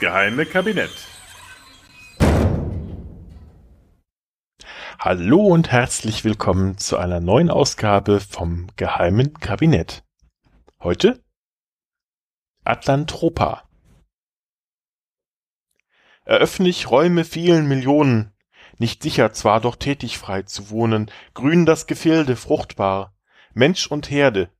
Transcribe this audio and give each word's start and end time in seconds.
Geheime 0.00 0.46
Kabinett. 0.46 0.92
Hallo 5.00 5.44
und 5.44 5.72
herzlich 5.72 6.22
willkommen 6.22 6.78
zu 6.78 6.96
einer 6.96 7.18
neuen 7.18 7.50
Ausgabe 7.50 8.20
vom 8.20 8.68
geheimen 8.76 9.34
Kabinett. 9.34 10.04
Heute 10.80 11.20
Atlantropa. 12.62 13.68
Eröffne 16.24 16.68
ich 16.68 16.88
Räume 16.88 17.24
vielen 17.24 17.66
Millionen, 17.66 18.32
nicht 18.78 19.02
sicher 19.02 19.32
zwar, 19.32 19.60
doch 19.60 19.74
tätig 19.74 20.16
frei 20.18 20.42
zu 20.42 20.70
wohnen, 20.70 21.10
grün 21.34 21.66
das 21.66 21.88
Gefilde, 21.88 22.36
fruchtbar, 22.36 23.16
Mensch 23.52 23.88
und 23.88 24.10
Herde, 24.10 24.52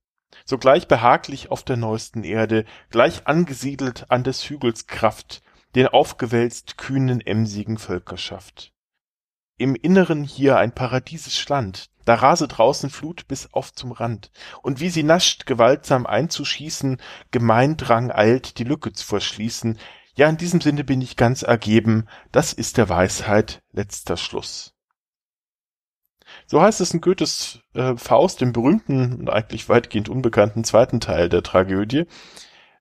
sogleich 0.48 0.88
behaglich 0.88 1.50
auf 1.50 1.62
der 1.62 1.76
neuesten 1.76 2.24
Erde, 2.24 2.64
gleich 2.88 3.26
angesiedelt 3.26 4.06
an 4.10 4.24
des 4.24 4.48
Hügels 4.48 4.86
Kraft, 4.86 5.42
den 5.74 5.88
aufgewälzt 5.88 6.78
kühnen 6.78 7.20
emsigen 7.20 7.76
Völkerschaft. 7.76 8.72
Im 9.58 9.74
Inneren 9.74 10.24
hier 10.24 10.56
ein 10.56 10.74
paradiesisch 10.74 11.46
Land, 11.50 11.90
da 12.06 12.14
rase 12.14 12.48
draußen 12.48 12.88
Flut 12.88 13.28
bis 13.28 13.52
auf 13.52 13.74
zum 13.74 13.92
Rand, 13.92 14.30
und 14.62 14.80
wie 14.80 14.88
sie 14.88 15.02
nascht, 15.02 15.44
gewaltsam 15.44 16.06
einzuschießen, 16.06 16.96
Gemeindrang 17.30 18.10
eilt, 18.10 18.58
die 18.58 18.64
Lücke 18.64 18.92
zu 18.94 19.05
verschließen, 19.05 19.78
ja, 20.14 20.28
in 20.28 20.38
diesem 20.38 20.62
Sinne 20.62 20.83
bin 20.83 21.02
ich 21.02 21.16
ganz 21.16 21.42
ergeben, 21.42 22.06
das 22.33 22.55
ist 22.55 22.78
der 22.78 22.88
Weisheit 22.88 23.62
letzter 23.72 24.16
Schluss. 24.16 24.77
So 26.50 26.62
heißt 26.62 26.80
es 26.80 26.94
in 26.94 27.02
Goethes 27.02 27.60
äh, 27.74 27.94
Faust, 27.96 28.41
dem 28.41 28.54
berühmten 28.54 29.14
und 29.20 29.28
eigentlich 29.28 29.68
weitgehend 29.68 30.08
unbekannten 30.08 30.64
zweiten 30.64 30.98
Teil 30.98 31.28
der 31.28 31.42
Tragödie. 31.42 32.06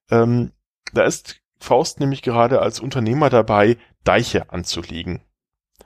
Ähm, 0.10 0.54
da 0.94 1.04
ist 1.04 1.42
Faust 1.60 2.00
nämlich 2.00 2.22
gerade 2.22 2.62
als 2.62 2.80
Unternehmer 2.80 3.30
dabei, 3.30 3.78
Deiche 4.06 4.52
anzulegen. 4.52 5.22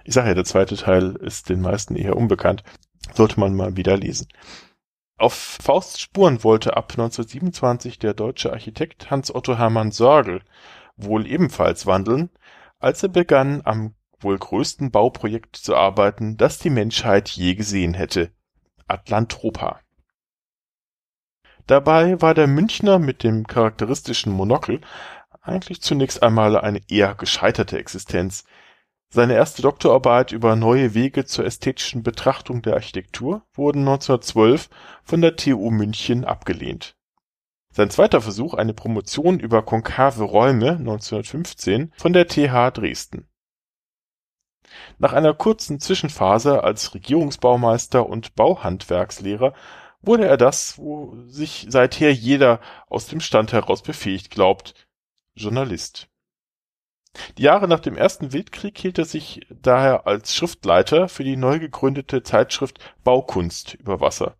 Ich 0.03 0.13
sage 0.13 0.29
ja, 0.29 0.35
der 0.35 0.45
zweite 0.45 0.77
Teil 0.77 1.15
ist 1.15 1.49
den 1.49 1.59
meisten 1.59 1.95
eher 1.95 2.15
unbekannt. 2.15 2.63
Sollte 3.15 3.39
man 3.39 3.55
mal 3.55 3.75
wieder 3.75 3.97
lesen. 3.97 4.27
Auf 5.17 5.33
Fausts 5.33 5.99
Spuren 5.99 6.43
wollte 6.43 6.77
ab 6.77 6.91
1927 6.91 7.97
der 7.97 8.13
deutsche 8.13 8.53
Architekt 8.53 9.09
Hans 9.09 9.33
Otto 9.33 9.57
Hermann 9.57 9.91
Sorgel 9.91 10.41
wohl 10.97 11.25
ebenfalls 11.25 11.87
wandeln, 11.87 12.29
als 12.79 13.01
er 13.01 13.09
begann, 13.09 13.61
am 13.65 13.95
wohl 14.23 14.37
größten 14.37 14.91
Bauprojekt 14.91 15.55
zu 15.55 15.75
arbeiten, 15.75 16.37
das 16.37 16.59
die 16.59 16.69
Menschheit 16.69 17.29
je 17.29 17.55
gesehen 17.55 17.93
hätte, 17.93 18.31
Atlantropa. 18.87 19.79
Dabei 21.67 22.21
war 22.21 22.33
der 22.33 22.47
Münchner 22.47 22.99
mit 22.99 23.23
dem 23.23 23.47
charakteristischen 23.47 24.31
Monokel 24.31 24.81
eigentlich 25.41 25.81
zunächst 25.81 26.21
einmal 26.21 26.57
eine 26.57 26.81
eher 26.89 27.15
gescheiterte 27.15 27.77
Existenz. 27.77 28.43
Seine 29.09 29.33
erste 29.33 29.61
Doktorarbeit 29.61 30.31
über 30.31 30.55
neue 30.55 30.93
Wege 30.93 31.25
zur 31.25 31.45
ästhetischen 31.45 32.03
Betrachtung 32.03 32.61
der 32.61 32.75
Architektur 32.75 33.43
wurden 33.53 33.79
1912 33.79 34.69
von 35.03 35.21
der 35.21 35.35
TU 35.35 35.69
München 35.71 36.23
abgelehnt. 36.23 36.95
Sein 37.73 37.89
zweiter 37.89 38.21
Versuch, 38.21 38.53
eine 38.53 38.73
Promotion 38.73 39.39
über 39.39 39.63
konkave 39.63 40.23
Räume 40.23 40.71
1915 40.71 41.93
von 41.95 42.13
der 42.13 42.27
TH 42.27 42.71
Dresden. 42.71 43.27
Nach 44.97 45.13
einer 45.13 45.33
kurzen 45.33 45.79
Zwischenphase 45.79 46.63
als 46.63 46.93
Regierungsbaumeister 46.93 48.07
und 48.07 48.35
Bauhandwerkslehrer 48.35 49.53
wurde 50.01 50.27
er 50.27 50.37
das, 50.37 50.77
wo 50.77 51.15
sich 51.27 51.67
seither 51.69 52.13
jeder 52.13 52.59
aus 52.87 53.07
dem 53.07 53.21
Stand 53.21 53.53
heraus 53.53 53.83
befähigt 53.83 54.31
glaubt, 54.31 54.87
Journalist. 55.35 56.07
Die 57.37 57.43
Jahre 57.43 57.67
nach 57.67 57.81
dem 57.81 57.97
Ersten 57.97 58.31
Weltkrieg 58.33 58.77
hielt 58.77 58.97
er 58.97 59.05
sich 59.05 59.45
daher 59.49 60.07
als 60.07 60.33
Schriftleiter 60.33 61.09
für 61.09 61.23
die 61.23 61.35
neu 61.35 61.59
gegründete 61.59 62.23
Zeitschrift 62.23 62.79
Baukunst 63.03 63.73
über 63.73 63.99
Wasser 63.99 64.37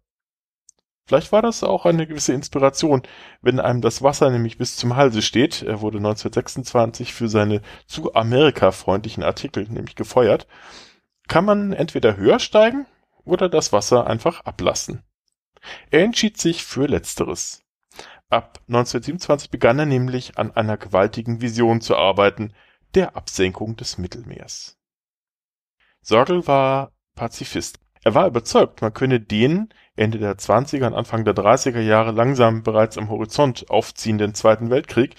Vielleicht 1.06 1.31
war 1.31 1.41
das 1.41 1.63
auch 1.63 1.85
eine 1.85 2.07
gewisse 2.07 2.34
Inspiration, 2.34 3.01
wenn 3.41 3.59
einem 3.59 3.81
das 3.81 4.01
Wasser 4.01 4.29
nämlich 4.29 4.57
bis 4.57 4.75
zum 4.75 4.95
Halse 4.95 5.22
steht. 5.22 5.62
Er 5.62 5.81
wurde 5.81 5.97
1926 5.97 7.13
für 7.13 7.28
seine 7.28 7.62
zu 7.85 8.13
Amerika 8.13 8.72
freundlichen 8.72 9.23
Artikel 9.23 9.67
nämlich 9.67 9.95
gefeuert. 9.95 10.47
Kann 11.28 11.45
man 11.45 11.73
entweder 11.73 12.17
höher 12.17 12.40
steigen 12.40 12.85
oder 13.23 13.50
das 13.50 13.73
Wasser 13.73 14.07
einfach 14.07 14.41
ablassen. 14.41 15.03
Er 15.90 16.03
entschied 16.03 16.38
sich 16.38 16.63
für 16.63 16.88
Letzteres. 16.88 17.63
Ab 18.29 18.59
1927 18.67 19.50
begann 19.50 19.79
er 19.79 19.85
nämlich 19.85 20.38
an 20.38 20.56
einer 20.56 20.78
gewaltigen 20.78 21.41
Vision 21.41 21.81
zu 21.81 21.97
arbeiten, 21.97 22.53
der 22.95 23.16
Absenkung 23.16 23.75
des 23.75 23.97
Mittelmeers. 23.97 24.78
Sorgel 26.01 26.47
war 26.47 26.91
Pazifist. 27.16 27.79
Er 28.03 28.16
war 28.16 28.28
überzeugt, 28.28 28.81
man 28.81 28.94
könne 28.94 29.19
den 29.19 29.69
Ende 29.95 30.17
der 30.17 30.35
20er 30.35 30.88
und 30.88 30.95
Anfang 30.95 31.23
der 31.23 31.35
30er 31.35 31.81
Jahre 31.81 32.12
langsam 32.12 32.63
bereits 32.63 32.97
am 32.97 33.09
Horizont 33.09 33.69
aufziehenden 33.69 34.34
Zweiten 34.34 34.72
Weltkrieg 34.72 35.16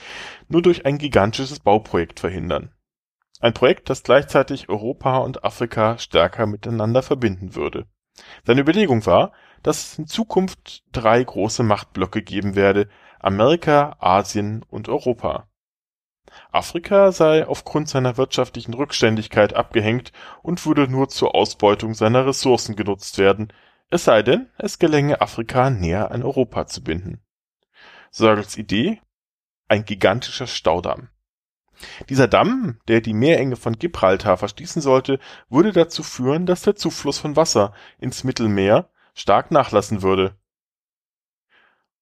nur 0.49 0.63
durch 0.63 0.85
ein 0.85 0.99
gigantisches 0.99 1.61
Bauprojekt 1.61 2.19
verhindern. 2.19 2.73
Ein 3.41 3.55
Projekt, 3.55 3.91
das 3.91 4.03
gleichzeitig 4.03 4.69
Europa 4.69 5.19
und 5.19 5.45
Afrika 5.45 5.99
stärker 5.99 6.47
miteinander 6.47 7.03
verbinden 7.03 7.55
würde. 7.55 7.87
Seine 8.45 8.61
Überlegung 8.61 9.07
war, 9.07 9.33
dass 9.63 9.93
es 9.93 9.99
in 9.99 10.07
Zukunft 10.07 10.83
drei 10.93 11.23
große 11.23 11.63
Machtblöcke 11.63 12.23
geben 12.23 12.57
werde, 12.57 12.89
Amerika, 13.21 13.97
Asien 14.01 14.65
und 14.69 14.89
Europa. 14.89 15.49
Afrika 16.51 17.13
sei 17.13 17.47
aufgrund 17.47 17.89
seiner 17.89 18.17
wirtschaftlichen 18.17 18.75
Rückständigkeit 18.75 19.55
abgehängt 19.55 20.13
und 20.43 20.65
würde 20.67 20.89
nur 20.89 21.09
zur 21.09 21.35
Ausbeutung 21.35 21.95
seiner 21.95 22.27
Ressourcen 22.27 22.77
genutzt 22.77 23.19
werden, 23.19 23.53
es 23.91 24.05
sei 24.05 24.23
denn, 24.23 24.49
es 24.59 24.79
gelänge 24.79 25.21
Afrika 25.21 25.71
näher 25.71 26.11
an 26.11 26.23
Europa 26.23 26.67
zu 26.67 26.83
binden. 26.83 27.21
Sorgels 28.11 28.57
Idee? 28.57 29.01
Ein 29.69 29.85
gigantischer 29.85 30.47
Staudamm. 30.47 31.09
Dieser 32.09 32.29
Damm, 32.29 32.79
der 32.89 33.01
die 33.01 33.15
Meerenge 33.15 33.57
von 33.57 33.79
Gibraltar 33.79 34.37
verschließen 34.37 34.83
sollte, 34.83 35.19
würde 35.49 35.73
dazu 35.73 36.03
führen, 36.03 36.47
dass 36.47 36.63
der 36.63 36.77
Zufluss 36.77 37.19
von 37.19 37.37
Wasser 37.37 37.75
ins 37.99 38.25
Mittelmeer 38.25 38.89
stark 39.15 39.51
nachlassen 39.51 40.03
würde 40.03 40.37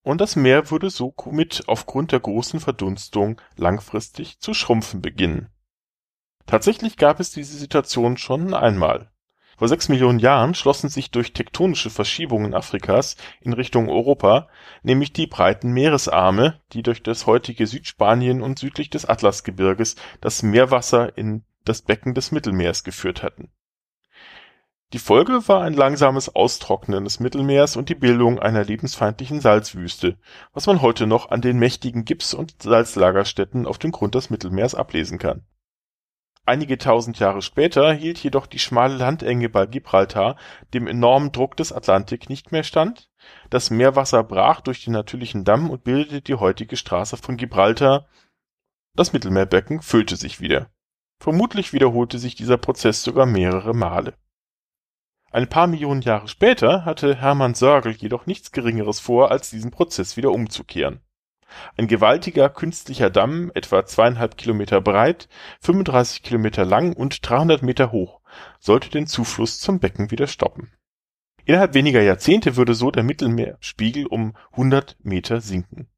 und 0.03 0.21
das 0.21 0.37
Meer 0.37 0.71
würde 0.71 0.91
somit 0.91 1.65
aufgrund 1.67 2.13
der 2.13 2.21
großen 2.21 2.61
Verdunstung 2.61 3.41
langfristig 3.57 4.41
zu 4.41 4.55
schrumpfen 4.55 5.03
beginnen. 5.03 5.49
Tatsächlich 6.47 6.97
gab 6.97 7.21
es 7.21 7.31
diese 7.31 7.57
Situation 7.57 8.17
schon 8.17 8.55
einmal. 8.55 9.11
Vor 9.59 9.69
sechs 9.69 9.91
Millionen 9.91 10.19
Jahren 10.19 10.55
schlossen 10.55 10.89
sich 10.89 11.11
durch 11.11 11.35
tektonische 11.35 11.91
Verschiebungen 11.91 12.55
Afrikas 12.55 13.17
in 13.43 13.53
Richtung 13.53 13.91
Europa 13.91 14.49
nämlich 14.83 15.13
die 15.13 15.27
breiten 15.27 15.73
Meeresarme, 15.73 16.61
die 16.73 16.83
durch 16.83 17.03
das 17.03 17.27
heutige 17.27 17.67
Südspanien 17.67 18.41
und 18.41 18.59
südlich 18.59 18.89
des 18.89 19.05
Atlasgebirges 19.05 19.97
das 20.23 20.43
Meerwasser 20.43 21.17
in 21.19 21.45
das 21.67 21.83
Becken 21.83 22.15
des 22.15 22.33
Mittelmeers 22.33 22.85
geführt 22.85 23.23
hatten 23.23 23.51
die 24.93 24.99
Folge 24.99 25.47
war 25.47 25.63
ein 25.63 25.75
langsames 25.75 26.35
Austrocknen 26.35 27.05
des 27.05 27.21
Mittelmeers 27.21 27.77
und 27.77 27.89
die 27.89 27.95
Bildung 27.95 28.41
einer 28.41 28.65
lebensfeindlichen 28.65 29.41
Salzwüste, 29.41 30.19
was 30.53 30.67
man 30.67 30.83
heute 30.83 31.07
noch 31.07 31.31
an 31.31 31.41
den 31.41 31.61
mächtigen 31.61 32.05
Gips 32.05 32.35
und 32.35 32.61
Salzlagerstätten 32.61 33.67
auf 33.67 33.79
dem 33.79 33.93
Grund 33.93 34.17
des 34.17 34.31
Mittelmeers 34.31 34.75
ablesen 34.75 35.19
kann. 35.19 35.45
Einige 36.45 36.77
tausend 36.77 37.21
Jahre 37.21 37.41
später 37.41 37.93
hielt 37.93 38.19
jedoch 38.19 38.49
die 38.49 38.59
schmale 38.59 38.97
Landenge 38.97 39.49
bei 39.49 39.67
Gibraltar 39.67 40.37
dem 40.75 40.89
enormen 40.89 41.31
Druck 41.31 41.57
des 41.57 41.73
Atlantik 41.73 42.29
nicht 42.29 42.51
mehr 42.51 42.65
stand, 42.65 43.09
das 43.49 43.71
Meerwasser 43.71 44.25
brach 44.25 44.61
durch 44.61 44.83
den 44.83 44.95
natürlichen 44.95 45.45
Damm 45.45 45.71
und 45.71 45.85
bildete 45.85 46.23
die 46.23 46.35
heutige 46.35 46.77
Straße 46.77 47.17
von 47.17 47.37
Gibraltar, 47.37 48.09
das 48.97 49.13
Mittelmeerbecken 49.13 49.83
füllte 49.83 50.17
sich 50.17 50.41
wieder. 50.41 50.69
Vermutlich 51.21 51.73
wiederholte 51.73 52.19
sich 52.19 52.35
dieser 52.35 52.57
Prozess 52.57 53.05
sogar 53.05 53.27
mehrere 53.27 53.73
Male 53.73 54.15
ein 55.33 55.49
paar 55.49 55.69
Millionen 55.69 56.03
Jahre 56.03 56.27
später 56.27 56.85
hatte 56.85 57.15
Hermann 57.15 57.55
Sörgel 57.55 57.93
jedoch 57.93 58.27
nichts 58.27 58.51
Geringeres 58.51 58.99
vor, 58.99 59.31
als 59.31 59.51
diesen 59.51 59.71
Prozess 59.71 60.17
wieder 60.17 60.33
umzukehren. 60.33 61.01
Ein 61.77 61.87
gewaltiger 61.87 62.49
künstlicher 62.49 63.11
Damm, 63.11 63.53
etwa 63.55 63.85
zweieinhalb 63.85 64.37
Kilometer 64.37 64.81
breit, 64.81 65.29
35 65.61 66.23
Kilometer 66.23 66.65
lang 66.65 66.95
und 66.95 67.29
300 67.29 67.63
Meter 67.63 67.93
hoch, 67.93 68.21
sollte 68.59 68.91
den 68.91 69.07
Zufluss 69.07 69.61
zum 69.61 69.79
Becken 69.79 70.11
wieder 70.11 70.27
stoppen. 70.27 70.73
Innerhalb 71.45 71.75
weniger 71.75 72.03
Jahrzehnte 72.03 72.57
würde 72.57 72.75
so 72.75 72.91
der 72.91 73.03
Mittelmeerspiegel 73.03 74.07
um 74.07 74.37
100 74.53 74.97
Meter 75.03 75.41
sinken. 75.41 75.89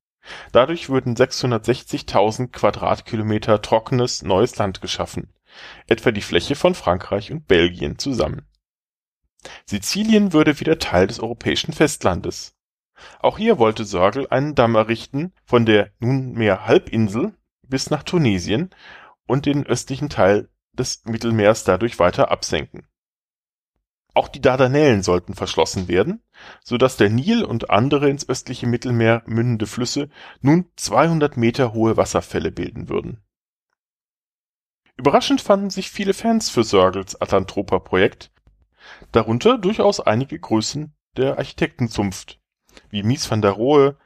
Dadurch 0.53 0.89
würden 0.89 1.17
660.000 1.17 2.49
Quadratkilometer 2.53 3.61
trockenes 3.61 4.23
neues 4.23 4.57
Land 4.57 4.81
geschaffen, 4.81 5.33
etwa 5.87 6.13
die 6.13 6.21
Fläche 6.21 6.55
von 6.55 6.75
Frankreich 6.75 7.33
und 7.33 7.49
Belgien 7.49 7.99
zusammen 7.99 8.47
Sizilien 9.67 10.33
würde 10.33 10.61
wieder 10.61 10.79
Teil 10.79 11.07
des 11.07 11.21
europäischen 11.21 11.73
Festlandes. 11.73 12.55
Auch 13.21 13.39
hier 13.39 13.59
wollte 13.59 13.85
Sorgel 13.85 14.29
einen 14.29 14.55
Damm 14.55 14.75
errichten, 14.75 15.33
von 15.45 15.67
der 15.67 15.91
nunmehr 15.99 16.67
Halbinsel 16.67 17.35
bis 17.63 17.91
nach 17.91 18.03
Tunesien 18.03 18.71
und 19.27 19.47
den 19.47 19.67
östlichen 19.67 20.09
Teil 20.09 20.49
des 20.73 21.05
Mittelmeers 21.05 21.65
dadurch 21.65 21.99
weiter 21.99 22.31
absenken. 22.31 22.87
Auch 24.15 24.29
die 24.29 24.43
Dardanellen 24.43 25.03
sollten 25.03 25.35
verschlossen 25.35 25.89
werden, 25.89 26.23
so 26.63 26.77
dass 26.77 26.99
der 26.99 27.09
Nil 27.09 27.45
und 27.45 27.71
andere 27.71 28.11
ins 28.11 28.29
östliche 28.29 28.67
Mittelmeer 28.67 29.23
mündende 29.27 29.67
Flüsse 29.67 30.11
nun 30.43 30.67
200 30.77 31.37
Meter 31.39 31.73
hohe 31.73 31.97
Wasserfälle 31.97 32.53
bilden 32.53 32.91
würden. 32.91 33.23
Überraschend 34.99 35.41
fanden 35.41 35.71
sich 35.71 35.91
viele 35.91 36.13
Fans 36.13 36.51
für 36.51 36.63
Sörgels 36.63 37.21
Atlantropa-Projekt, 37.21 38.31
darunter 39.13 39.59
durchaus 39.59 40.01
einige 40.01 40.39
Größen 40.39 40.95
der 41.17 41.39
Architektenzunft, 41.39 42.41
wie 42.91 43.03
Mies 43.03 43.31
van 43.31 43.43
der 43.43 43.53
Rohe, 43.53 43.97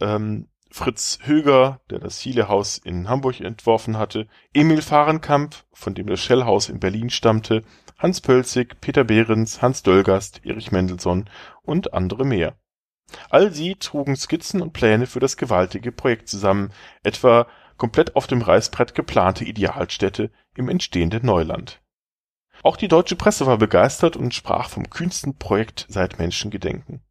ähm, 0.00 0.48
Fritz 0.70 1.20
Höger, 1.22 1.80
der 1.88 2.00
das 2.00 2.18
Hiele-Haus 2.18 2.78
in 2.78 3.08
Hamburg 3.08 3.40
entworfen 3.40 3.96
hatte, 3.96 4.26
Emil 4.52 4.82
Fahrenkamp, 4.82 5.54
von 5.72 5.94
dem 5.94 6.08
das 6.08 6.18
Schellhaus 6.18 6.68
in 6.68 6.80
Berlin 6.80 7.10
stammte, 7.10 7.62
Hans 7.96 8.20
Pölzig, 8.20 8.80
Peter 8.80 9.04
Behrens, 9.04 9.62
Hans 9.62 9.84
Döllgast, 9.84 10.44
Erich 10.44 10.72
Mendelssohn 10.72 11.30
und 11.62 11.94
andere 11.94 12.24
mehr. 12.24 12.58
All 13.30 13.52
sie 13.52 13.76
trugen 13.76 14.16
Skizzen 14.16 14.60
und 14.60 14.72
Pläne 14.72 15.06
für 15.06 15.20
das 15.20 15.36
gewaltige 15.36 15.92
Projekt 15.92 16.28
zusammen, 16.28 16.72
etwa 17.04 17.46
komplett 17.76 18.16
auf 18.16 18.26
dem 18.26 18.42
Reißbrett 18.42 18.96
geplante 18.96 19.44
Idealstädte 19.44 20.32
im 20.56 20.68
entstehenden 20.68 21.24
Neuland. 21.24 21.83
Auch 22.64 22.78
die 22.78 22.88
deutsche 22.88 23.14
Presse 23.14 23.44
war 23.44 23.58
begeistert 23.58 24.16
und 24.16 24.32
sprach 24.32 24.70
vom 24.70 24.88
kühnsten 24.88 25.36
Projekt 25.36 25.84
seit 25.90 26.18
Menschengedenken. 26.18 27.02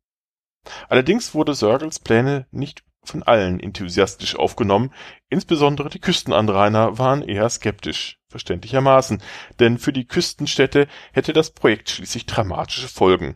Allerdings 0.89 1.35
wurde 1.35 1.53
Sörgels 1.53 1.99
Pläne 1.99 2.47
nicht 2.49 2.83
von 3.03 3.21
allen 3.21 3.59
enthusiastisch 3.59 4.35
aufgenommen, 4.35 4.91
insbesondere 5.29 5.89
die 5.89 5.99
Küstenanrainer 5.99 6.97
waren 6.97 7.21
eher 7.21 7.47
skeptisch, 7.49 8.19
verständlichermaßen, 8.29 9.21
denn 9.59 9.77
für 9.77 9.93
die 9.93 10.07
Küstenstädte 10.07 10.87
hätte 11.11 11.33
das 11.33 11.51
Projekt 11.51 11.91
schließlich 11.91 12.25
dramatische 12.25 12.87
Folgen. 12.87 13.35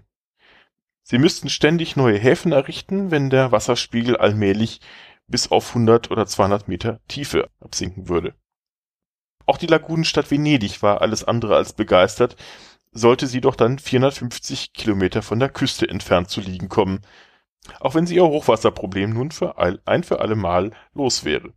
Sie 1.03 1.19
müssten 1.19 1.49
ständig 1.49 1.97
neue 1.97 2.17
Häfen 2.17 2.51
errichten, 2.51 3.11
wenn 3.11 3.29
der 3.29 3.51
Wasserspiegel 3.51 4.17
allmählich 4.17 4.81
bis 5.27 5.51
auf 5.51 5.69
100 5.69 6.09
oder 6.09 6.25
200 6.25 6.67
Meter 6.67 6.99
Tiefe 7.07 7.51
absinken 7.59 8.09
würde. 8.09 8.33
Auch 9.47 9.57
die 9.57 9.67
Lagunenstadt 9.67 10.29
Venedig 10.29 10.83
war 10.83 11.01
alles 11.01 11.23
andere 11.23 11.55
als 11.55 11.73
begeistert, 11.73 12.35
sollte 12.91 13.27
sie 13.27 13.41
doch 13.41 13.55
dann 13.55 13.79
450 13.79 14.73
Kilometer 14.73 15.21
von 15.21 15.39
der 15.39 15.49
Küste 15.49 15.87
entfernt 15.87 16.29
zu 16.29 16.41
liegen 16.41 16.67
kommen, 16.67 16.99
auch 17.79 17.95
wenn 17.95 18.05
sie 18.05 18.15
ihr 18.15 18.25
Hochwasserproblem 18.25 19.11
nun 19.11 19.31
für 19.31 19.57
ein, 19.57 19.79
ein 19.85 20.03
für 20.03 20.19
alle 20.19 20.35
Mal 20.35 20.71
los 20.93 21.23
wäre. 21.23 21.53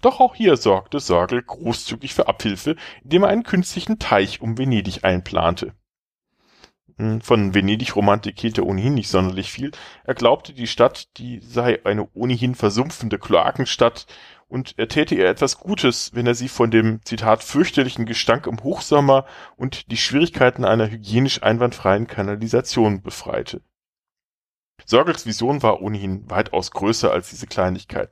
Doch 0.00 0.20
auch 0.20 0.34
hier 0.34 0.56
sorgte 0.56 1.00
Sorgel 1.00 1.42
großzügig 1.42 2.14
für 2.14 2.28
Abhilfe, 2.28 2.76
indem 3.02 3.24
er 3.24 3.30
einen 3.30 3.44
künstlichen 3.44 3.98
Teich 3.98 4.40
um 4.40 4.56
Venedig 4.56 5.04
einplante. 5.04 5.74
Hm, 6.98 7.20
von 7.20 7.54
Venedig-Romantik 7.54 8.40
hielt 8.40 8.58
er 8.58 8.66
ohnehin 8.66 8.94
nicht 8.94 9.08
sonderlich 9.08 9.52
viel. 9.52 9.70
Er 10.04 10.14
glaubte, 10.14 10.52
die 10.52 10.66
Stadt, 10.66 11.16
die 11.16 11.40
sei 11.40 11.84
eine 11.84 12.08
ohnehin 12.14 12.54
versumpfende 12.56 13.18
Kloakenstadt 13.18 14.06
und 14.48 14.74
er 14.78 14.88
täte 14.88 15.14
ihr 15.14 15.28
etwas 15.28 15.58
Gutes, 15.58 16.14
wenn 16.14 16.26
er 16.26 16.34
sie 16.34 16.48
von 16.48 16.70
dem, 16.70 17.00
Zitat, 17.04 17.44
fürchterlichen 17.44 18.06
Gestank 18.06 18.46
im 18.46 18.62
Hochsommer 18.62 19.26
und 19.56 19.90
die 19.90 19.96
Schwierigkeiten 19.96 20.64
einer 20.64 20.90
hygienisch 20.90 21.42
einwandfreien 21.42 22.06
Kanalisation 22.06 23.02
befreite. 23.02 23.60
Sörgels 24.84 25.26
Vision 25.26 25.62
war 25.62 25.82
ohnehin 25.82 26.28
weitaus 26.30 26.70
größer 26.70 27.12
als 27.12 27.30
diese 27.30 27.46
Kleinigkeit. 27.46 28.10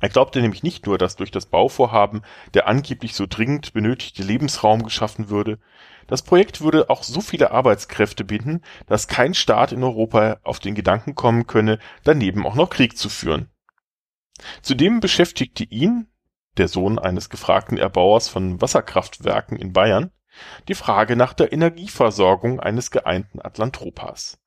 Er 0.00 0.08
glaubte 0.08 0.42
nämlich 0.42 0.62
nicht 0.62 0.84
nur, 0.86 0.98
dass 0.98 1.16
durch 1.16 1.30
das 1.30 1.46
Bauvorhaben 1.46 2.22
der 2.52 2.66
angeblich 2.66 3.14
so 3.14 3.26
dringend 3.26 3.72
benötigte 3.72 4.22
Lebensraum 4.22 4.82
geschaffen 4.82 5.30
würde, 5.30 5.58
das 6.06 6.22
Projekt 6.22 6.60
würde 6.60 6.90
auch 6.90 7.02
so 7.02 7.20
viele 7.20 7.50
Arbeitskräfte 7.50 8.24
binden, 8.24 8.62
dass 8.86 9.08
kein 9.08 9.34
Staat 9.34 9.72
in 9.72 9.82
Europa 9.82 10.38
auf 10.42 10.60
den 10.60 10.74
Gedanken 10.74 11.14
kommen 11.14 11.46
könne, 11.46 11.78
daneben 12.04 12.46
auch 12.46 12.54
noch 12.54 12.70
Krieg 12.70 12.96
zu 12.96 13.08
führen. 13.08 13.48
Zudem 14.62 15.00
beschäftigte 15.00 15.64
ihn, 15.64 16.08
der 16.56 16.68
Sohn 16.68 16.98
eines 16.98 17.30
gefragten 17.30 17.78
Erbauers 17.78 18.28
von 18.28 18.60
Wasserkraftwerken 18.60 19.58
in 19.58 19.72
Bayern, 19.72 20.10
die 20.68 20.74
Frage 20.74 21.16
nach 21.16 21.32
der 21.32 21.52
Energieversorgung 21.52 22.60
eines 22.60 22.90
geeinten 22.90 23.40
Atlantropas. 23.40 24.38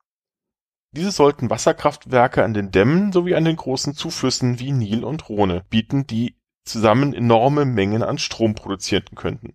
Diese 0.92 1.12
sollten 1.12 1.50
Wasserkraftwerke 1.50 2.42
an 2.42 2.52
den 2.52 2.72
Dämmen 2.72 3.12
sowie 3.12 3.36
an 3.36 3.44
den 3.44 3.56
großen 3.56 3.94
Zuflüssen 3.94 4.58
wie 4.58 4.72
Nil 4.72 5.04
und 5.04 5.28
Rhone 5.28 5.64
bieten, 5.70 6.06
die 6.06 6.36
zusammen 6.64 7.14
enorme 7.14 7.64
Mengen 7.64 8.02
an 8.02 8.18
Strom 8.18 8.54
produzieren 8.54 9.14
könnten. 9.14 9.54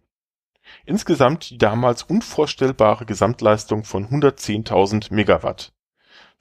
Insgesamt 0.85 1.49
die 1.49 1.57
damals 1.57 2.03
unvorstellbare 2.03 3.05
Gesamtleistung 3.05 3.83
von 3.83 4.07
110.000 4.07 5.13
Megawatt. 5.13 5.73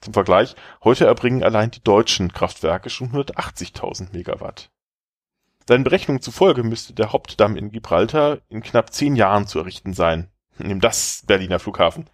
Zum 0.05 0.13
Vergleich, 0.13 0.55
heute 0.83 1.07
erbringen 1.07 1.43
allein 1.43 1.71
die 1.71 1.83
deutschen 1.83 2.31
Kraftwerke 2.31 2.91
schon 2.91 3.11
180.000 3.11 4.13
Megawatt. 4.13 4.69
Seinen 5.67 5.83
Berechnungen 5.83 6.21
zufolge 6.21 6.61
müsste 6.61 6.93
der 6.93 7.11
Hauptdamm 7.11 7.57
in 7.57 7.71
Gibraltar 7.71 8.37
in 8.47 8.61
knapp 8.61 8.93
zehn 8.93 9.15
Jahren 9.15 9.47
zu 9.47 9.57
errichten 9.57 9.93
sein. 9.93 10.29
Nimm 10.59 10.79
das, 10.79 11.23
Berliner 11.25 11.57
Flughafen 11.57 12.07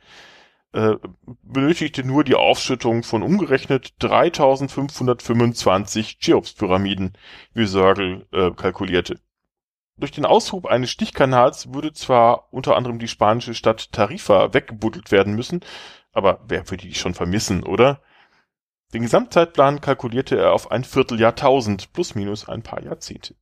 äh, 0.73 0.95
benötigte 1.43 2.05
nur 2.05 2.23
die 2.23 2.35
Aufschüttung 2.35 3.03
von 3.03 3.23
umgerechnet 3.23 3.93
3525 3.99 6.19
Cheops-Pyramiden, 6.19 7.17
wie 7.53 7.65
Sörgel 7.65 8.25
äh, 8.31 8.51
kalkulierte. 8.51 9.19
Durch 9.97 10.11
den 10.11 10.25
Aushub 10.25 10.65
eines 10.65 10.89
Stichkanals 10.89 11.73
würde 11.73 11.91
zwar 11.91 12.53
unter 12.53 12.77
anderem 12.77 12.99
die 12.99 13.09
spanische 13.09 13.53
Stadt 13.53 13.91
Tarifa 13.91 14.53
weggebuddelt 14.53 15.11
werden 15.11 15.35
müssen, 15.35 15.59
aber 16.11 16.41
wer 16.47 16.69
würde 16.69 16.87
die 16.87 16.93
schon 16.93 17.13
vermissen, 17.13 17.63
oder? 17.63 18.01
Den 18.93 19.03
Gesamtzeitplan 19.03 19.79
kalkulierte 19.79 20.37
er 20.37 20.53
auf 20.53 20.71
ein 20.71 20.83
Vierteljahrtausend 20.83 21.93
plus 21.93 22.15
minus 22.15 22.49
ein 22.49 22.61
paar 22.61 22.83
Jahrzehnte. 22.83 23.35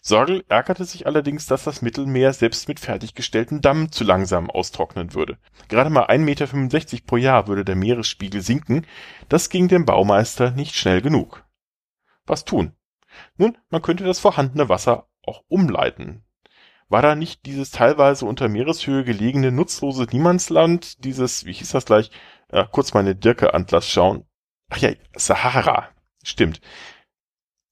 Sorgel 0.00 0.44
ärgerte 0.48 0.84
sich 0.84 1.06
allerdings, 1.06 1.46
dass 1.46 1.64
das 1.64 1.82
Mittelmeer 1.82 2.32
selbst 2.32 2.68
mit 2.68 2.80
fertiggestellten 2.80 3.60
Dammen 3.60 3.92
zu 3.92 4.04
langsam 4.04 4.50
austrocknen 4.50 5.12
würde. 5.12 5.38
Gerade 5.68 5.90
mal 5.90 6.06
1,65 6.06 6.18
Meter 6.18 7.04
pro 7.06 7.16
Jahr 7.18 7.46
würde 7.48 7.64
der 7.64 7.76
Meeresspiegel 7.76 8.40
sinken, 8.40 8.86
das 9.28 9.50
ging 9.50 9.68
dem 9.68 9.84
Baumeister 9.84 10.52
nicht 10.52 10.74
schnell 10.74 11.02
genug. 11.02 11.44
Was 12.24 12.44
tun? 12.44 12.72
Nun, 13.36 13.58
man 13.68 13.82
könnte 13.82 14.04
das 14.04 14.20
vorhandene 14.20 14.68
Wasser 14.68 15.08
auch 15.22 15.42
umleiten. 15.48 16.23
War 16.94 17.02
da 17.02 17.16
nicht 17.16 17.44
dieses 17.44 17.72
teilweise 17.72 18.24
unter 18.24 18.48
Meereshöhe 18.48 19.02
gelegene 19.02 19.50
nutzlose 19.50 20.04
Niemandsland, 20.12 21.04
dieses, 21.04 21.44
wie 21.44 21.52
hieß 21.52 21.70
das 21.70 21.86
gleich, 21.86 22.12
äh, 22.50 22.64
kurz 22.70 22.94
meine 22.94 23.16
Dirke-Antlass 23.16 23.88
schauen. 23.88 24.28
Ach 24.70 24.76
ja, 24.76 24.90
Sahara. 25.16 25.88
Stimmt. 26.22 26.60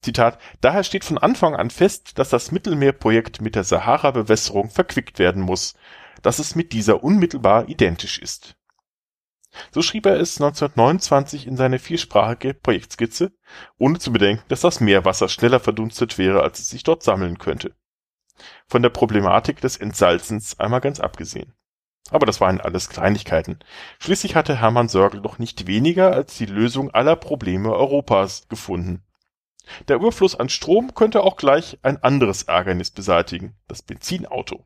Zitat, 0.01 0.39
daher 0.59 0.83
steht 0.83 1.05
von 1.05 1.17
Anfang 1.17 1.55
an 1.55 1.69
fest, 1.69 2.19
dass 2.19 2.31
das 2.31 2.51
Mittelmeerprojekt 2.51 3.39
mit 3.39 3.55
der 3.55 3.63
Sahara-Bewässerung 3.63 4.69
verquickt 4.69 5.19
werden 5.19 5.41
muss, 5.41 5.75
dass 6.21 6.39
es 6.39 6.55
mit 6.55 6.73
dieser 6.73 7.01
unmittelbar 7.01 7.69
identisch 7.69 8.19
ist. 8.19 8.57
So 9.71 9.81
schrieb 9.81 10.05
er 10.05 10.19
es 10.19 10.35
1929 10.35 11.47
in 11.47 11.55
seine 11.55 11.79
viersprachige 11.79 12.55
Projektskizze, 12.55 13.31
ohne 13.77 13.99
zu 13.99 14.11
bedenken, 14.11 14.43
dass 14.49 14.59
das 14.59 14.81
Meerwasser 14.81 15.29
schneller 15.29 15.61
verdunstet 15.61 16.17
wäre, 16.17 16.43
als 16.43 16.59
es 16.59 16.69
sich 16.69 16.83
dort 16.83 17.03
sammeln 17.03 17.37
könnte. 17.37 17.73
Von 18.67 18.81
der 18.81 18.89
Problematik 18.89 19.61
des 19.61 19.77
Entsalzens 19.77 20.59
einmal 20.59 20.81
ganz 20.81 20.99
abgesehen. 20.99 21.53
Aber 22.09 22.25
das 22.25 22.41
waren 22.41 22.59
alles 22.59 22.89
Kleinigkeiten. 22.89 23.59
Schließlich 23.99 24.35
hatte 24.35 24.59
Hermann 24.59 24.89
Sörgel 24.89 25.21
doch 25.21 25.39
nicht 25.39 25.67
weniger 25.67 26.11
als 26.13 26.37
die 26.37 26.45
Lösung 26.45 26.91
aller 26.91 27.15
Probleme 27.15 27.73
Europas 27.73 28.47
gefunden. 28.49 29.03
Der 29.87 29.95
Überfluss 29.95 30.35
an 30.35 30.49
Strom 30.49 30.93
könnte 30.93 31.23
auch 31.23 31.37
gleich 31.37 31.79
ein 31.81 32.03
anderes 32.03 32.43
Ärgernis 32.43 32.91
beseitigen, 32.91 33.55
das 33.67 33.81
Benzinauto. 33.81 34.65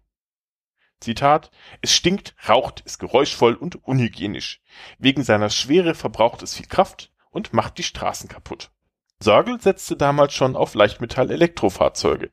Zitat, 0.99 1.51
es 1.81 1.91
stinkt, 1.91 2.35
raucht, 2.49 2.81
ist 2.81 2.97
geräuschvoll 2.97 3.53
und 3.53 3.83
unhygienisch. 3.85 4.61
Wegen 4.97 5.23
seiner 5.23 5.51
Schwere 5.51 5.93
verbraucht 5.93 6.41
es 6.41 6.55
viel 6.55 6.65
Kraft 6.65 7.11
und 7.29 7.53
macht 7.53 7.77
die 7.77 7.83
Straßen 7.83 8.27
kaputt. 8.27 8.71
Sorgel 9.19 9.61
setzte 9.61 9.95
damals 9.95 10.33
schon 10.33 10.55
auf 10.55 10.73
Leichtmetall-Elektrofahrzeuge. 10.73 12.31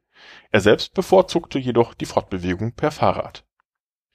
Er 0.50 0.60
selbst 0.60 0.94
bevorzugte 0.94 1.58
jedoch 1.58 1.94
die 1.94 2.06
Fortbewegung 2.06 2.74
per 2.74 2.90
Fahrrad. 2.90 3.44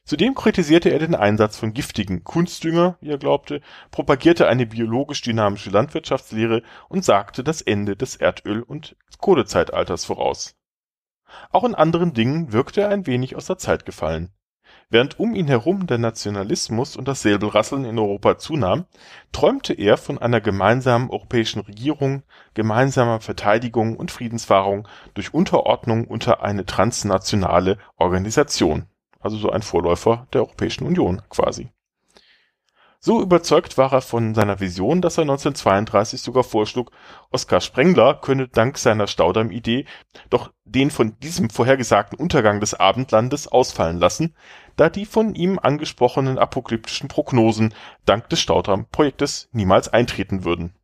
Zudem 0.03 0.34
kritisierte 0.34 0.89
er 0.89 1.00
den 1.00 1.13
Einsatz 1.13 1.58
von 1.58 1.74
giftigen 1.74 2.24
Kunstdünger, 2.24 2.98
wie 3.00 3.12
er 3.12 3.20
glaubte, 3.20 3.62
propagierte 3.91 4.48
eine 4.48 4.65
biologisch-dynamische 4.65 5.70
Landwirtschaftslehre 5.70 6.63
und 6.88 7.06
sagte 7.06 7.44
das 7.44 7.62
Ende 7.62 7.96
des 7.96 8.15
Erdöl- 8.15 8.63
und 8.63 8.96
Kohlezeitalters 9.20 10.06
voraus. 10.06 10.56
Auch 11.51 11.63
in 11.63 11.75
anderen 11.75 12.13
Dingen 12.13 12.53
wirkte 12.53 12.82
er 12.82 12.89
ein 12.89 13.06
wenig 13.06 13.36
aus 13.36 13.46
der 13.46 13.60
Zeit 13.60 13.86
gefallen. 13.86 14.34
Während 14.91 15.19
um 15.19 15.36
ihn 15.36 15.48
herum 15.48 15.86
der 15.86 16.00
Nationalismus 16.00 16.96
und 16.98 17.08
das 17.08 17.22
Säbelrasseln 17.22 17.86
in 17.86 18.00
Europa 18.00 18.39
zunahm, 18.39 18.86
träumte 19.31 19.74
er 19.74 19.98
von 19.98 20.17
einer 20.17 20.41
gemeinsamen 20.41 21.12
europäischen 21.12 21.60
Regierung, 21.60 22.24
gemeinsamer 22.55 23.19
Verteidigung 23.19 23.96
und 23.98 24.10
Friedenswahrung 24.10 24.88
durch 25.13 25.31
Unterordnung 25.31 26.05
unter 26.05 26.41
eine 26.41 26.65
transnationale 26.65 27.77
Organisation, 27.98 28.88
also 29.19 29.38
so 29.38 29.51
ein 29.51 29.62
Vorläufer 29.62 30.27
der 30.34 30.41
Europäischen 30.41 30.88
Union 30.88 31.22
quasi 31.29 31.69
so 33.01 33.22
überzeugt 33.22 33.77
war 33.77 33.94
er 33.94 34.01
von 34.01 34.36
seiner 34.36 34.60
Vision, 34.60 35.01
dass 35.01 35.18
er 35.18 35.22
1932 35.22 36.22
sogar 36.22 36.44
vorschlug, 36.44 36.91
Oskar 37.32 37.62
Sprengler 37.62 38.15
könne 38.15 38.50
dank 38.50 38.77
seiner 38.77 39.08
Staudamm-Idee 39.08 39.86
doch 40.29 40.51
den 40.65 40.91
von 40.91 41.18
diesem 41.20 41.50
vorhergesagten 41.50 42.20
Untergang 42.20 42.60
des 42.60 42.74
Abendlandes 42.74 43.48
ausfallen 43.48 44.00
lassen, 44.00 44.36
da 44.75 44.89
die 44.89 45.06
von 45.06 45.34
ihm 45.34 45.60
angesprochenen 45.60 46.38
apokalyptischen 46.38 47.08
Prognosen 47.08 47.74
dank 48.03 48.27
des 48.29 48.41
Staudamm-Projektes 48.41 49.48
niemals 49.53 49.88
eintreten 49.88 50.44
würden. 50.44 50.75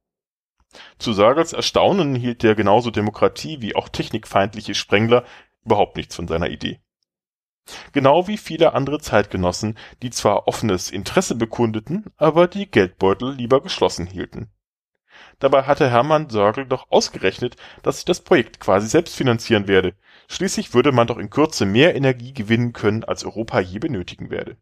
Zu 0.98 1.12
Sargels 1.12 1.51
Erstaunen 1.51 2.15
hielt 2.15 2.43
der 2.43 2.55
genauso 2.55 2.91
demokratie- 2.91 3.62
wie 3.62 3.75
auch 3.75 3.89
technikfeindliche 3.89 4.74
Sprengler 4.74 5.25
überhaupt 5.65 5.98
nichts 5.98 6.15
von 6.15 6.27
seiner 6.27 6.50
Idee 6.50 6.79
Genau 7.93 8.27
wie 8.27 8.38
viele 8.38 8.74
andere 8.74 9.00
Zeitgenossen, 9.00 9.77
die 10.01 10.10
zwar 10.10 10.48
offenes 10.48 10.91
Interesse 10.91 11.36
bekundeten, 11.36 12.05
aber 12.17 12.48
die 12.48 12.69
Geldbeutel 12.69 13.34
lieber 13.34 13.62
geschlossen 13.62 14.05
hielten. 14.05 14.51
Dabei 15.39 15.63
hatte 15.63 15.89
Hermann 15.89 16.29
Sörgel 16.29 16.65
doch 16.65 16.91
ausgerechnet, 16.91 17.55
dass 17.84 17.98
sich 17.98 18.05
das 18.05 18.22
Projekt 18.22 18.60
quasi 18.60 18.88
selbst 18.88 19.15
finanzieren 19.15 19.67
werde. 19.67 19.95
Schließlich 20.27 20.74
würde 20.74 20.91
man 20.91 21.07
doch 21.07 21.17
in 21.17 21.29
Kürze 21.29 21.65
mehr 21.65 21.95
Energie 21.95 22.34
gewinnen 22.34 22.74
können, 22.74 23.03
als 23.03 23.25
Europa 23.25 23.60
je 23.60 23.79
benötigen 23.79 24.29
werde. 24.29 24.57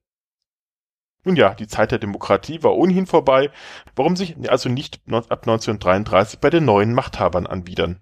Nun 1.24 1.36
ja, 1.36 1.54
die 1.54 1.68
Zeit 1.68 1.92
der 1.92 2.00
Demokratie 2.00 2.64
war 2.64 2.76
ohnehin 2.76 3.08
vorbei, 3.08 3.50
warum 3.96 4.16
sich 4.16 4.36
also 4.50 4.70
nicht 4.70 5.02
ab 5.08 5.42
1933 5.44 6.40
bei 6.40 6.50
den 6.50 6.66
neuen 6.66 6.94
Machthabern 6.94 7.48
anbiedern. 7.48 8.02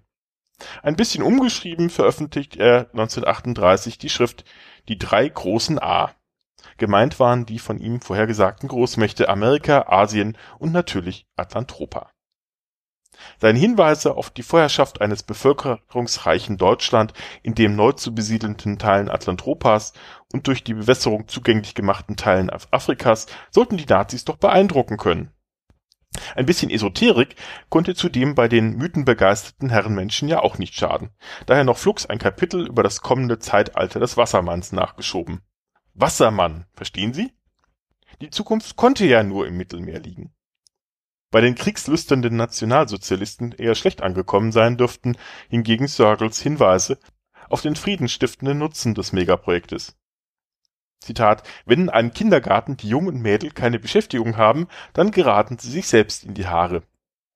Ein 0.82 0.96
bisschen 0.96 1.22
umgeschrieben 1.22 1.90
veröffentlicht 1.90 2.56
er 2.56 2.90
1938 2.92 3.98
die 3.98 4.08
Schrift 4.08 4.44
Die 4.88 4.98
drei 4.98 5.28
großen 5.28 5.80
A. 5.80 6.14
Gemeint 6.76 7.20
waren 7.20 7.46
die 7.46 7.58
von 7.58 7.78
ihm 7.78 8.00
vorhergesagten 8.00 8.68
Großmächte 8.68 9.28
Amerika, 9.28 9.86
Asien 9.88 10.36
und 10.58 10.72
natürlich 10.72 11.26
Atlantropa. 11.36 12.10
Seine 13.38 13.58
Hinweise 13.58 14.16
auf 14.16 14.30
die 14.30 14.42
Vorherrschaft 14.42 15.00
eines 15.00 15.22
bevölkerungsreichen 15.22 16.56
Deutschland 16.56 17.12
in 17.42 17.54
dem 17.54 17.76
neu 17.76 17.92
zu 17.92 18.14
besiedelnden 18.14 18.78
Teilen 18.78 19.10
Atlantropas 19.10 19.92
und 20.32 20.46
durch 20.46 20.64
die 20.64 20.74
Bewässerung 20.74 21.28
zugänglich 21.28 21.74
gemachten 21.74 22.16
Teilen 22.16 22.50
Afrikas 22.70 23.26
sollten 23.50 23.76
die 23.76 23.86
Nazis 23.86 24.24
doch 24.24 24.36
beeindrucken 24.36 24.96
können. 24.96 25.32
Ein 26.36 26.46
bisschen 26.46 26.70
Esoterik 26.70 27.36
konnte 27.68 27.94
zudem 27.94 28.34
bei 28.34 28.48
den 28.48 28.76
mythenbegeisterten 28.76 29.70
Herrenmenschen 29.70 30.28
ja 30.28 30.40
auch 30.40 30.58
nicht 30.58 30.74
schaden. 30.74 31.10
Daher 31.46 31.64
noch 31.64 31.78
flugs 31.78 32.06
ein 32.06 32.18
Kapitel 32.18 32.66
über 32.66 32.82
das 32.82 33.00
kommende 33.00 33.38
Zeitalter 33.38 34.00
des 34.00 34.16
Wassermanns 34.16 34.72
nachgeschoben. 34.72 35.40
Wassermann, 35.94 36.66
verstehen 36.74 37.14
Sie? 37.14 37.32
Die 38.20 38.30
Zukunft 38.30 38.76
konnte 38.76 39.06
ja 39.06 39.22
nur 39.22 39.46
im 39.46 39.56
Mittelmeer 39.56 40.00
liegen. 40.00 40.32
Bei 41.30 41.40
den 41.40 41.54
kriegslüsternden 41.54 42.36
Nationalsozialisten 42.36 43.52
eher 43.52 43.74
schlecht 43.74 44.02
angekommen 44.02 44.52
sein 44.52 44.76
dürften 44.76 45.16
hingegen 45.48 45.88
Sörgels 45.88 46.40
Hinweise 46.42 46.98
auf 47.48 47.62
den 47.62 47.74
friedenstiftenden 47.74 48.58
Nutzen 48.58 48.94
des 48.94 49.12
Megaprojektes. 49.12 49.96
Zitat, 51.02 51.42
wenn 51.66 51.82
in 51.82 51.90
einem 51.90 52.12
Kindergarten 52.12 52.76
die 52.76 52.88
Jungen 52.88 53.08
und 53.08 53.22
Mädel 53.22 53.50
keine 53.50 53.78
Beschäftigung 53.78 54.36
haben, 54.36 54.68
dann 54.92 55.10
geraten 55.10 55.58
sie 55.58 55.70
sich 55.70 55.86
selbst 55.86 56.24
in 56.24 56.34
die 56.34 56.46
Haare. 56.46 56.82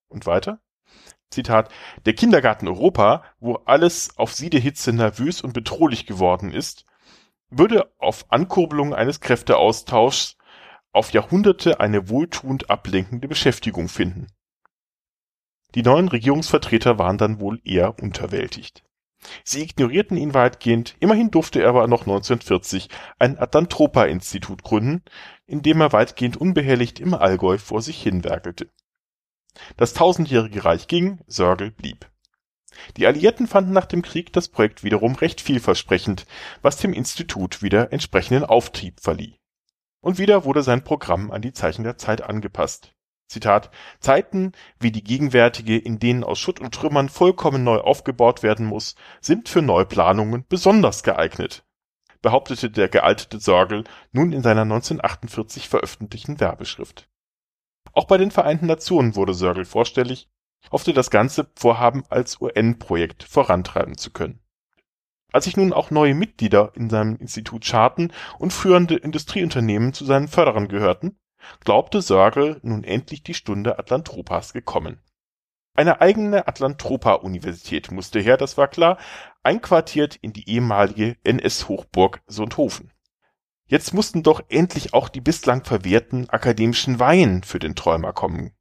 Und 0.08 0.26
weiter? 0.26 0.60
Zitat, 1.30 1.70
der 2.04 2.14
Kindergarten 2.14 2.68
Europa, 2.68 3.24
wo 3.40 3.56
alles 3.64 4.16
auf 4.16 4.32
Siedehitze 4.32 4.92
nervös 4.92 5.42
und 5.42 5.52
bedrohlich 5.52 6.06
geworden 6.06 6.52
ist, 6.52 6.86
würde 7.50 7.92
auf 7.98 8.30
Ankurbelung 8.30 8.94
eines 8.94 9.20
Kräfteaustauschs 9.20 10.36
auf 10.92 11.12
Jahrhunderte 11.12 11.80
eine 11.80 12.08
wohltuend 12.08 12.70
ablenkende 12.70 13.28
Beschäftigung 13.28 13.88
finden. 13.88 14.28
Die 15.74 15.82
neuen 15.82 16.08
Regierungsvertreter 16.08 16.98
waren 16.98 17.18
dann 17.18 17.38
wohl 17.40 17.60
eher 17.64 17.98
unterwältigt. 18.02 18.82
Sie 19.44 19.62
ignorierten 19.62 20.16
ihn 20.16 20.34
weitgehend, 20.34 20.96
immerhin 21.00 21.30
durfte 21.30 21.60
er 21.62 21.70
aber 21.70 21.88
noch 21.88 22.02
1940 22.02 22.88
ein 23.18 23.38
Atlantropa-Institut 23.38 24.62
gründen, 24.62 25.02
in 25.46 25.62
dem 25.62 25.80
er 25.80 25.92
weitgehend 25.92 26.36
unbehelligt 26.36 27.00
im 27.00 27.14
Allgäu 27.14 27.58
vor 27.58 27.82
sich 27.82 28.02
hin 28.02 28.24
werkelte. 28.24 28.70
Das 29.76 29.94
tausendjährige 29.94 30.64
Reich 30.64 30.86
ging, 30.86 31.20
Sörgel 31.26 31.70
blieb. 31.70 32.10
Die 32.98 33.06
Alliierten 33.06 33.46
fanden 33.46 33.72
nach 33.72 33.86
dem 33.86 34.02
Krieg 34.02 34.32
das 34.32 34.48
Projekt 34.48 34.84
wiederum 34.84 35.14
recht 35.14 35.40
vielversprechend, 35.40 36.26
was 36.60 36.76
dem 36.76 36.92
Institut 36.92 37.62
wieder 37.62 37.92
entsprechenden 37.92 38.44
Auftrieb 38.44 39.00
verlieh. 39.00 39.38
Und 40.00 40.18
wieder 40.18 40.44
wurde 40.44 40.62
sein 40.62 40.84
Programm 40.84 41.30
an 41.30 41.40
die 41.40 41.54
Zeichen 41.54 41.84
der 41.84 41.96
Zeit 41.96 42.22
angepasst 42.22 42.95
Zitat, 43.28 43.70
Zeiten 43.98 44.52
wie 44.78 44.92
die 44.92 45.02
gegenwärtige, 45.02 45.76
in 45.76 45.98
denen 45.98 46.24
aus 46.24 46.38
Schutt 46.38 46.60
und 46.60 46.74
Trümmern 46.74 47.08
vollkommen 47.08 47.64
neu 47.64 47.78
aufgebaut 47.78 48.42
werden 48.42 48.66
muss, 48.66 48.94
sind 49.20 49.48
für 49.48 49.62
Neuplanungen 49.62 50.44
besonders 50.48 51.02
geeignet, 51.02 51.64
behauptete 52.22 52.70
der 52.70 52.88
gealtete 52.88 53.40
Sorgel 53.40 53.84
nun 54.12 54.32
in 54.32 54.42
seiner 54.42 54.62
1948 54.62 55.68
veröffentlichten 55.68 56.38
Werbeschrift. 56.40 57.08
Auch 57.92 58.04
bei 58.04 58.18
den 58.18 58.30
Vereinten 58.30 58.66
Nationen 58.66 59.16
wurde 59.16 59.34
Sörgel 59.34 59.64
vorstellig, 59.64 60.28
hoffte 60.70 60.92
das 60.92 61.10
ganze 61.10 61.50
Vorhaben 61.56 62.04
als 62.08 62.40
UN-Projekt 62.40 63.24
vorantreiben 63.24 63.96
zu 63.96 64.10
können. 64.10 64.40
Als 65.32 65.44
sich 65.44 65.56
nun 65.56 65.72
auch 65.72 65.90
neue 65.90 66.14
Mitglieder 66.14 66.72
in 66.74 66.88
seinem 66.88 67.16
Institut 67.16 67.64
scharten 67.64 68.12
und 68.38 68.52
führende 68.52 68.96
Industrieunternehmen 68.96 69.92
zu 69.92 70.04
seinen 70.04 70.28
Förderern 70.28 70.68
gehörten, 70.68 71.18
glaubte 71.64 72.02
Sörgel 72.02 72.60
nun 72.62 72.84
endlich 72.84 73.22
die 73.22 73.34
Stunde 73.34 73.78
Atlantropas 73.78 74.52
gekommen. 74.52 75.00
Eine 75.74 76.00
eigene 76.00 76.48
Atlantropa-Universität 76.48 77.90
musste 77.90 78.18
her, 78.18 78.38
das 78.38 78.56
war 78.56 78.68
klar, 78.68 78.98
einquartiert 79.42 80.16
in 80.16 80.32
die 80.32 80.48
ehemalige 80.48 81.16
NS-Hochburg 81.22 82.22
Sonthofen. 82.26 82.92
Jetzt 83.66 83.92
mussten 83.92 84.22
doch 84.22 84.42
endlich 84.48 84.94
auch 84.94 85.08
die 85.08 85.20
bislang 85.20 85.64
verwehrten 85.64 86.30
akademischen 86.30 86.98
Weihen 86.98 87.42
für 87.42 87.58
den 87.58 87.74
Träumer 87.74 88.12
kommen. 88.12 88.52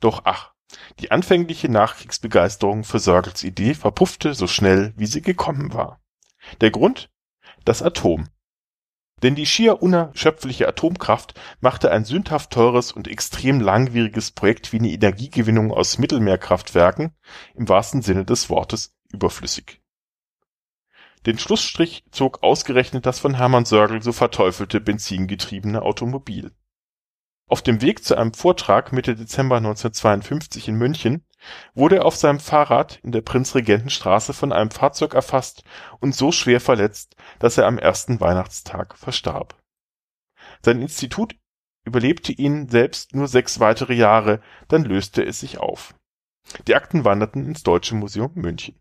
Doch 0.00 0.22
ach, 0.24 0.54
die 0.98 1.10
anfängliche 1.10 1.68
Nachkriegsbegeisterung 1.68 2.84
für 2.84 3.00
Sörgels 3.00 3.44
Idee 3.44 3.74
verpuffte 3.74 4.34
so 4.34 4.46
schnell, 4.46 4.94
wie 4.96 5.06
sie 5.06 5.22
gekommen 5.22 5.74
war. 5.74 6.00
Der 6.60 6.70
Grund? 6.70 7.10
Das 7.64 7.82
Atom. 7.82 8.28
Denn 9.22 9.34
die 9.34 9.46
schier 9.46 9.82
unerschöpfliche 9.82 10.68
Atomkraft 10.68 11.38
machte 11.60 11.90
ein 11.90 12.04
sündhaft 12.04 12.50
teures 12.50 12.92
und 12.92 13.08
extrem 13.08 13.60
langwieriges 13.60 14.30
Projekt 14.30 14.72
wie 14.72 14.78
eine 14.78 14.90
Energiegewinnung 14.90 15.72
aus 15.72 15.98
Mittelmeerkraftwerken 15.98 17.14
im 17.54 17.68
wahrsten 17.68 18.02
Sinne 18.02 18.24
des 18.24 18.50
Wortes 18.50 18.94
überflüssig. 19.10 19.80
Den 21.24 21.38
Schlussstrich 21.38 22.04
zog 22.10 22.42
ausgerechnet 22.42 23.06
das 23.06 23.18
von 23.18 23.34
Hermann 23.34 23.64
Sörgel 23.64 24.02
so 24.02 24.12
verteufelte 24.12 24.80
benzingetriebene 24.80 25.82
Automobil 25.82 26.52
auf 27.48 27.62
dem 27.62 27.80
Weg 27.80 28.04
zu 28.04 28.16
einem 28.16 28.34
Vortrag 28.34 28.92
Mitte 28.92 29.14
Dezember 29.14 29.56
1952 29.56 30.68
in 30.68 30.76
München 30.76 31.24
wurde 31.74 31.96
er 31.96 32.04
auf 32.04 32.16
seinem 32.16 32.40
Fahrrad 32.40 32.98
in 33.02 33.12
der 33.12 33.20
Prinzregentenstraße 33.20 34.32
von 34.32 34.52
einem 34.52 34.70
Fahrzeug 34.70 35.14
erfasst 35.14 35.62
und 36.00 36.14
so 36.14 36.32
schwer 36.32 36.60
verletzt, 36.60 37.16
dass 37.38 37.58
er 37.58 37.66
am 37.66 37.78
ersten 37.78 38.20
Weihnachtstag 38.20 38.96
verstarb. 38.96 39.54
Sein 40.62 40.80
Institut 40.80 41.36
überlebte 41.84 42.32
ihn 42.32 42.68
selbst 42.68 43.14
nur 43.14 43.28
sechs 43.28 43.60
weitere 43.60 43.94
Jahre, 43.94 44.40
dann 44.68 44.84
löste 44.84 45.24
es 45.24 45.40
sich 45.40 45.58
auf. 45.58 45.94
Die 46.66 46.74
Akten 46.74 47.04
wanderten 47.04 47.44
ins 47.44 47.62
Deutsche 47.62 47.94
Museum 47.94 48.32
München. 48.34 48.80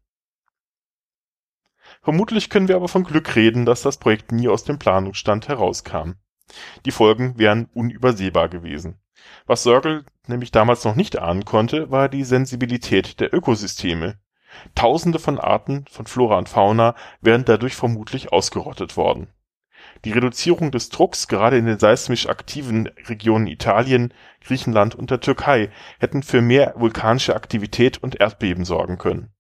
Vermutlich 2.02 2.50
können 2.50 2.68
wir 2.68 2.76
aber 2.76 2.88
von 2.88 3.04
Glück 3.04 3.36
reden, 3.36 3.66
dass 3.66 3.82
das 3.82 3.98
Projekt 3.98 4.32
nie 4.32 4.48
aus 4.48 4.64
dem 4.64 4.80
Planungsstand 4.80 5.48
herauskam 5.48 6.14
die 6.86 6.92
Folgen 6.92 7.38
wären 7.38 7.66
unübersehbar 7.74 8.50
gewesen. 8.50 9.00
Was 9.48 9.64
Sörgel 9.64 10.06
nämlich 10.28 10.52
damals 10.52 10.84
noch 10.84 10.96
nicht 10.96 11.20
ahnen 11.20 11.46
konnte, 11.46 11.92
war 11.92 12.10
die 12.10 12.24
Sensibilität 12.24 13.20
der 13.20 13.34
Ökosysteme. 13.34 14.18
Tausende 14.74 15.20
von 15.20 15.40
Arten 15.40 15.86
von 15.90 16.08
Flora 16.08 16.38
und 16.38 16.50
Fauna 16.50 16.96
wären 17.22 17.46
dadurch 17.46 17.76
vermutlich 17.76 18.32
ausgerottet 18.32 18.98
worden. 18.98 19.28
Die 20.04 20.12
Reduzierung 20.12 20.72
des 20.72 20.90
Drucks 20.90 21.28
gerade 21.28 21.58
in 21.58 21.66
den 21.66 21.80
seismisch 21.80 22.28
aktiven 22.28 22.88
Regionen 23.08 23.48
Italien, 23.48 24.14
Griechenland 24.42 24.96
und 24.96 25.12
der 25.12 25.20
Türkei 25.20 25.70
hätten 26.00 26.24
für 26.24 26.42
mehr 26.42 26.74
vulkanische 26.78 27.36
Aktivität 27.36 28.02
und 28.02 28.20
Erdbeben 28.20 28.66
sorgen 28.66 28.98
können. 28.98 29.32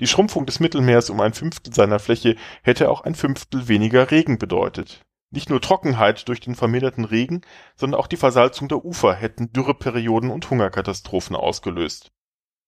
Die 0.00 0.06
Schrumpfung 0.06 0.46
des 0.46 0.60
Mittelmeers 0.60 1.10
um 1.10 1.20
ein 1.20 1.34
Fünftel 1.34 1.74
seiner 1.74 1.98
Fläche 1.98 2.36
hätte 2.62 2.90
auch 2.90 3.02
ein 3.02 3.14
Fünftel 3.14 3.68
weniger 3.68 4.10
Regen 4.10 4.38
bedeutet 4.38 5.04
Nicht 5.34 5.50
nur 5.50 5.60
Trockenheit 5.60 6.28
durch 6.28 6.38
den 6.38 6.54
verminderten 6.54 7.04
Regen, 7.04 7.40
sondern 7.74 7.98
auch 7.98 8.06
die 8.06 8.16
Versalzung 8.16 8.68
der 8.68 8.84
Ufer 8.84 9.14
hätten 9.14 9.52
Dürreperioden 9.52 10.30
und 10.30 10.48
Hungerkatastrophen 10.48 11.34
ausgelöst. 11.34 12.12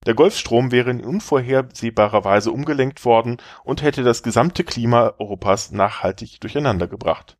Der 0.05 0.15
Golfstrom 0.15 0.73
wäre 0.73 0.91
in 0.91 1.05
unvorhersehbarer 1.05 2.25
Weise 2.25 2.51
umgelenkt 2.51 3.05
worden 3.05 3.37
und 3.63 3.83
hätte 3.83 4.03
das 4.03 4.25
gesamte 4.25 4.65
Klima 4.65 5.15
Europas 5.19 5.71
nachhaltig 5.71 6.41
durcheinandergebracht. 6.41 7.39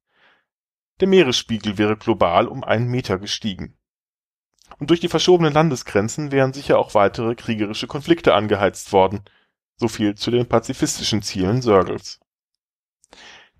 Der 1.01 1.09
Meeresspiegel 1.09 1.77
wäre 1.77 1.97
global 1.97 2.47
um 2.47 2.63
einen 2.63 2.87
Meter 2.87 3.19
gestiegen. 3.19 3.77
Und 4.79 4.91
durch 4.91 5.01
die 5.01 5.09
verschobenen 5.09 5.53
Landesgrenzen 5.53 6.31
wären 6.31 6.53
sicher 6.53 6.79
auch 6.79 6.95
weitere 6.95 7.35
kriegerische 7.35 7.89
Konflikte 7.89 8.33
angeheizt 8.33 8.93
worden. 8.93 9.25
So 9.75 9.89
viel 9.89 10.15
zu 10.15 10.31
den 10.31 10.47
pazifistischen 10.47 11.23
Zielen 11.23 11.63
Sörgels. 11.63 12.21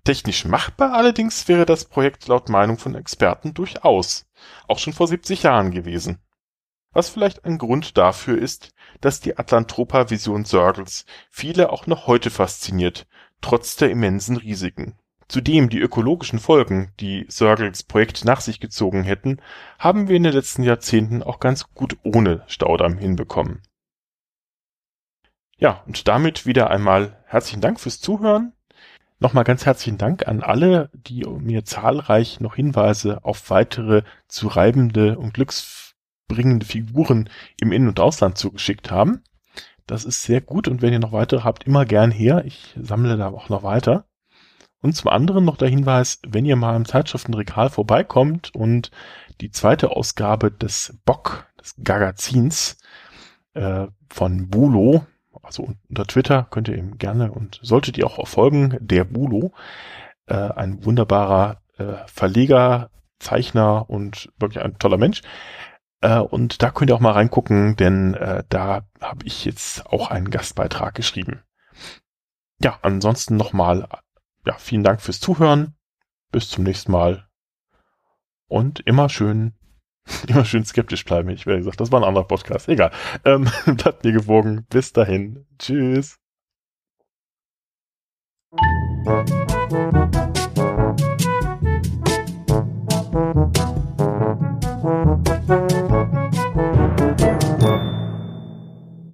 Technisch 0.07 0.45
machbar 0.45 0.93
allerdings 0.93 1.49
wäre 1.49 1.65
das 1.65 1.83
Projekt 1.83 2.29
laut 2.29 2.47
Meinung 2.47 2.77
von 2.77 2.95
Experten 2.95 3.53
durchaus, 3.53 4.25
auch 4.69 4.79
schon 4.79 4.93
vor 4.93 5.05
70 5.05 5.43
Jahren 5.43 5.71
gewesen. 5.71 6.19
Was 6.93 7.09
vielleicht 7.09 7.43
ein 7.43 7.57
Grund 7.57 7.97
dafür 7.97 8.37
ist, 8.37 8.71
dass 9.01 9.19
die 9.19 9.37
Atlantropa-Vision 9.37 10.45
Sörgels 10.45 11.05
viele 11.29 11.73
auch 11.73 11.87
noch 11.87 12.07
heute 12.07 12.29
fasziniert, 12.29 13.05
trotz 13.41 13.75
der 13.75 13.89
immensen 13.89 14.37
Risiken. 14.37 14.97
Zudem 15.27 15.67
die 15.67 15.79
ökologischen 15.79 16.39
Folgen, 16.39 16.93
die 17.01 17.25
Sörgels 17.27 17.83
Projekt 17.83 18.23
nach 18.23 18.39
sich 18.39 18.61
gezogen 18.61 19.03
hätten, 19.03 19.41
haben 19.77 20.07
wir 20.07 20.15
in 20.15 20.23
den 20.23 20.31
letzten 20.31 20.63
Jahrzehnten 20.63 21.21
auch 21.21 21.41
ganz 21.41 21.73
gut 21.73 21.97
ohne 22.03 22.45
Staudamm 22.47 22.97
hinbekommen. 22.97 23.61
Ja, 25.57 25.83
und 25.85 26.07
damit 26.07 26.45
wieder 26.45 26.69
einmal 26.69 27.21
herzlichen 27.25 27.59
Dank 27.59 27.81
fürs 27.81 27.99
Zuhören. 27.99 28.53
Nochmal 29.19 29.45
ganz 29.45 29.65
herzlichen 29.65 29.97
Dank 29.97 30.27
an 30.27 30.43
alle, 30.43 30.91
die 30.93 31.25
mir 31.39 31.65
zahlreich 31.65 32.39
noch 32.39 32.55
Hinweise 32.55 33.23
auf 33.23 33.49
weitere 33.49 34.03
zu 34.27 34.47
reibende 34.47 35.17
und 35.17 35.33
glücksbringende 35.33 36.67
Figuren 36.67 37.27
im 37.59 37.71
In- 37.71 37.87
und 37.87 37.99
Ausland 37.99 38.37
zugeschickt 38.37 38.91
haben. 38.91 39.23
Das 39.87 40.05
ist 40.05 40.21
sehr 40.21 40.41
gut 40.41 40.67
und 40.67 40.83
wenn 40.83 40.93
ihr 40.93 40.99
noch 40.99 41.13
weitere 41.13 41.41
habt, 41.41 41.63
immer 41.63 41.85
gern 41.85 42.11
her. 42.11 42.43
Ich 42.45 42.75
sammle 42.79 43.17
da 43.17 43.29
auch 43.29 43.49
noch 43.49 43.63
weiter. 43.63 44.05
Und 44.81 44.95
zum 44.95 45.09
anderen 45.09 45.45
noch 45.45 45.57
der 45.57 45.69
Hinweis, 45.69 46.19
wenn 46.27 46.45
ihr 46.45 46.55
mal 46.55 46.75
im 46.75 46.85
Zeitschriftenregal 46.85 47.71
vorbeikommt 47.71 48.53
und 48.53 48.91
die 49.41 49.49
zweite 49.49 49.89
Ausgabe 49.89 50.51
des 50.51 50.95
Bock, 51.05 51.47
des 51.59 51.73
Gagazins 51.83 52.77
äh, 53.55 53.87
von 54.09 54.49
Bulo, 54.49 55.07
also 55.47 55.73
unter 55.89 56.05
Twitter 56.05 56.47
könnt 56.51 56.67
ihr 56.67 56.77
ihm 56.77 56.97
gerne 56.97 57.31
und 57.31 57.59
solltet 57.63 57.97
ihr 57.97 58.05
auch 58.05 58.27
folgen, 58.27 58.77
der 58.79 59.03
Bulo, 59.03 59.53
äh, 60.27 60.35
ein 60.35 60.85
wunderbarer 60.85 61.61
äh, 61.77 61.95
Verleger, 62.05 62.91
Zeichner 63.19 63.89
und 63.89 64.31
wirklich 64.37 64.63
ein 64.63 64.77
toller 64.77 64.97
Mensch. 64.97 65.23
Äh, 66.01 66.19
und 66.19 66.61
da 66.61 66.69
könnt 66.69 66.91
ihr 66.91 66.95
auch 66.95 66.99
mal 66.99 67.13
reingucken, 67.13 67.75
denn 67.75 68.13
äh, 68.13 68.43
da 68.49 68.83
habe 69.01 69.25
ich 69.25 69.45
jetzt 69.45 69.87
auch 69.87 70.11
einen 70.11 70.29
Gastbeitrag 70.29 70.93
geschrieben. 70.93 71.41
Ja, 72.59 72.77
ansonsten 72.81 73.37
nochmal 73.37 73.87
ja, 74.47 74.53
vielen 74.57 74.83
Dank 74.83 75.01
fürs 75.01 75.19
Zuhören. 75.19 75.75
Bis 76.31 76.49
zum 76.49 76.63
nächsten 76.63 76.91
Mal. 76.91 77.27
Und 78.47 78.79
immer 78.81 79.09
schön, 79.09 79.56
immer 80.27 80.45
schön 80.45 80.65
skeptisch 80.65 81.05
bleiben. 81.05 81.29
Ich 81.29 81.45
werde 81.45 81.59
gesagt, 81.59 81.79
das 81.79 81.91
war 81.91 82.01
ein 82.01 82.07
anderer 82.07 82.27
Podcast. 82.27 82.69
Egal. 82.69 82.91
Ähm, 83.25 83.47
bleibt 83.65 84.03
mir 84.03 84.11
gewogen. 84.11 84.65
Bis 84.69 84.93
dahin. 84.93 85.45
Tschüss. 85.59 86.17